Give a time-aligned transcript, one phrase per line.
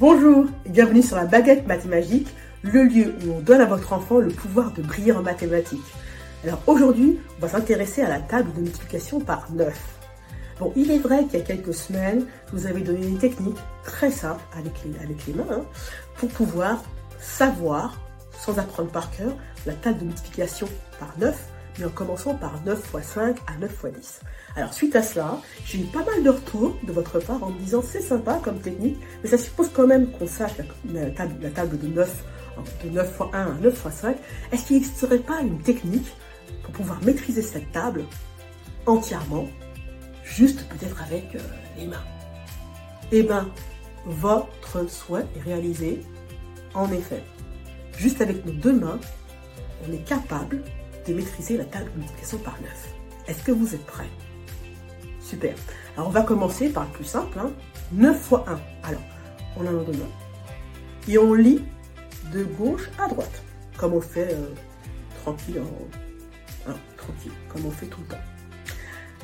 [0.00, 2.28] Bonjour et bienvenue sur la baguette mathématique,
[2.62, 5.82] le lieu où on donne à votre enfant le pouvoir de briller en mathématiques.
[6.44, 9.76] Alors aujourd'hui, on va s'intéresser à la table de multiplication par 9.
[10.60, 13.58] Bon, il est vrai qu'il y a quelques semaines, je vous avais donné une technique
[13.82, 15.64] très simple avec les, avec les mains hein,
[16.14, 16.84] pour pouvoir
[17.18, 18.00] savoir,
[18.38, 19.34] sans apprendre par cœur,
[19.66, 20.68] la table de multiplication
[21.00, 21.36] par 9
[21.78, 24.20] mais en commençant par 9 x 5 à 9 x 10.
[24.56, 27.58] Alors suite à cela, j'ai eu pas mal de retours de votre part en me
[27.58, 30.52] disant c'est sympa comme technique, mais ça suppose quand même qu'on sache
[30.92, 32.24] la, table, de 9,
[32.84, 34.16] de 9 x 1 à 9 x 5.
[34.52, 36.08] Est-ce qu'il n'existerait pas une technique
[36.62, 38.04] pour pouvoir maîtriser cette table
[38.86, 39.46] entièrement,
[40.24, 41.40] juste peut-être avec euh,
[41.78, 42.04] les mains?
[43.12, 43.48] Eh bien,
[44.04, 46.02] votre souhait est réalisé.
[46.74, 47.22] En effet,
[47.96, 49.00] juste avec nos deux mains,
[49.86, 50.62] on est capable
[51.14, 52.70] maîtriser la table de multiplication par 9.
[53.28, 54.08] Est-ce que vous êtes prêts?
[55.20, 55.54] Super.
[55.96, 57.38] Alors on va commencer par le plus simple.
[57.92, 58.18] 9 hein.
[58.18, 58.88] fois 1.
[58.88, 59.02] Alors,
[59.56, 60.10] on a nos deux mains.
[61.08, 61.64] Et on lit
[62.32, 63.42] de gauche à droite.
[63.76, 64.48] Comme on fait euh,
[65.22, 66.70] tranquille, en...
[66.70, 68.22] Hein, tranquille, comme on fait tout le temps.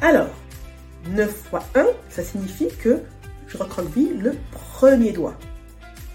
[0.00, 0.28] Alors,
[1.08, 3.02] 9 fois 1, ça signifie que
[3.46, 5.38] je recroqueville le premier doigt.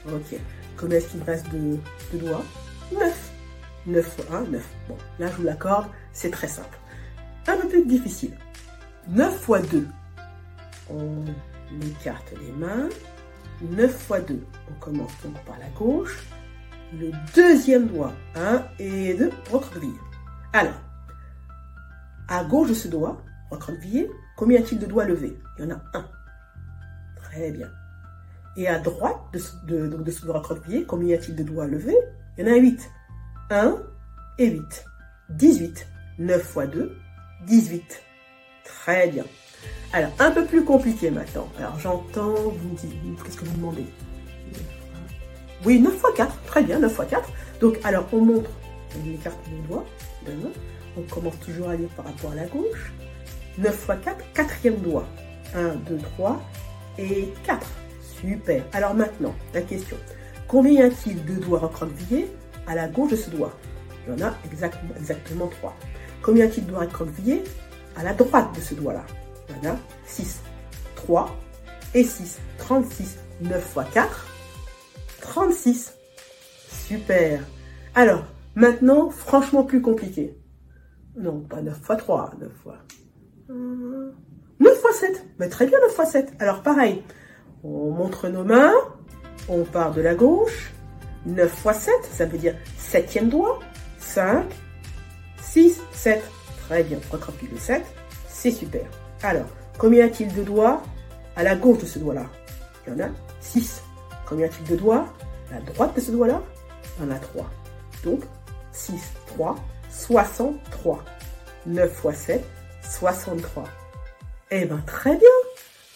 [0.08, 0.40] Ok.
[0.78, 1.78] Combien est-ce qu'il me reste de,
[2.14, 2.44] de doigts?
[2.94, 3.29] 9.
[3.86, 4.68] 9 fois 1, 9.
[4.88, 6.78] Bon, là je vous l'accorde, c'est très simple.
[7.48, 8.34] Un peu plus difficile.
[9.08, 9.88] 9 fois 2.
[10.92, 11.26] On
[11.82, 12.90] écarte les mains.
[13.62, 14.40] 9 fois 2.
[14.70, 16.24] On commence donc par la gauche.
[16.94, 18.14] Le deuxième doigt.
[18.36, 19.32] 1 et 2.
[19.52, 19.94] Recroquevillé.
[20.54, 20.80] Alors,
[22.28, 25.38] à gauche de ce doigt, recroquevillé, combien y a-t-il de doigts levés?
[25.58, 26.06] Il y en a un.
[27.16, 27.70] Très bien.
[28.58, 31.68] Et à droite de ce, de, de ce doigt recroquevillé, combien y a-t-il de doigts
[31.68, 31.98] levés?
[32.38, 32.90] Il y en a 8.
[33.50, 33.78] 1
[34.38, 34.86] et 8.
[35.30, 35.88] 18.
[36.20, 36.98] 9 fois 2,
[37.48, 38.04] 18.
[38.66, 39.24] Très bien.
[39.94, 41.48] Alors, un peu plus compliqué maintenant.
[41.58, 43.86] Alors, j'entends, vous me dites, qu'est-ce que vous demandez?
[45.66, 46.42] Oui, 9 fois 4.
[46.44, 47.30] Très bien, 9 fois 4.
[47.60, 48.50] Donc, alors, on montre,
[48.96, 49.86] on écarte nos doigts,
[50.98, 52.92] on commence toujours à lire par rapport à la gauche.
[53.58, 55.08] 9 fois 4, quatrième doigt.
[55.56, 56.42] 1, 2, 3
[56.98, 57.68] et 4.
[58.02, 58.64] Super.
[58.74, 59.98] Alors maintenant, la question.
[60.48, 62.30] Combien y a-t-il de doigts recroquevillés?
[62.70, 63.52] À la gauche de ce doigt.
[64.08, 65.76] Il y en a exactement, exactement 3.
[66.22, 67.44] Combien y a-t-il de doigts recroquevillés
[67.98, 69.04] à la droite de ce doigt-là
[69.50, 70.42] Il y en a 6.
[70.96, 71.36] 3
[71.96, 72.40] et 6.
[72.60, 73.18] 36.
[73.42, 74.28] 9 fois 4.
[75.22, 75.94] 36.
[76.70, 77.42] Super.
[77.96, 78.24] Alors,
[78.56, 80.38] maintenant, franchement plus compliqué.
[81.18, 82.34] Non, pas 9 fois 3.
[82.40, 82.78] 9 fois...
[83.50, 85.26] 9 fois 7.
[85.40, 86.34] Mais très bien, 9 fois 7.
[86.40, 87.04] Alors, pareil.
[87.64, 88.74] On montre nos mains.
[89.48, 90.72] On part de la gauche.
[91.26, 93.60] 9 fois 7, ça veut dire septième doigt.
[94.00, 94.46] 5,
[95.42, 96.24] 6, 7.
[96.68, 97.84] Très bien, recopie le 7.
[98.28, 98.84] C'est super.
[99.24, 99.48] Alors,
[99.78, 100.82] combien y a-t-il de doigts
[101.36, 102.26] à la gauche de ce doigt-là
[102.88, 103.10] Il y en a
[103.42, 103.82] 6.
[104.26, 105.06] Combien y a-t-il de doigts
[105.52, 106.42] à la droite de ce doigt-là
[106.98, 107.50] Il y en a 3.
[108.04, 108.22] Donc,
[108.72, 108.94] 6,
[109.28, 109.56] 3,
[109.90, 111.04] 63.
[111.66, 112.44] 9 fois 7,
[112.82, 113.66] 63.
[114.52, 115.28] Eh bien, très bien.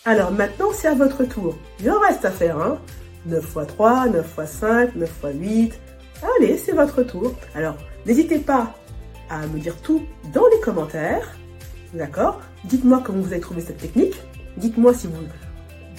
[0.06, 1.56] Alors maintenant, c'est à votre tour.
[1.79, 2.78] Il en reste à faire, hein
[3.25, 5.79] 9 x 3, 9 x 5, 9 x 8.
[6.38, 7.34] Allez, c'est votre tour.
[7.56, 7.75] Alors,
[8.06, 8.73] n'hésitez pas
[9.29, 10.03] à me dire tout
[10.34, 11.35] dans les commentaires.
[11.94, 12.41] D'accord?
[12.66, 14.16] Dites-moi comment vous avez trouvé cette technique.
[14.57, 15.13] Dites-moi si vous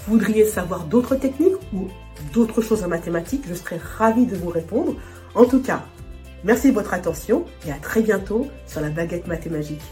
[0.09, 1.89] voudriez savoir d'autres techniques ou
[2.33, 3.45] d'autres choses en mathématiques.
[3.49, 4.95] Je serai ravie de vous répondre.
[5.35, 5.83] En tout cas,
[6.43, 9.83] merci de votre attention et à très bientôt sur la baguette mathématique.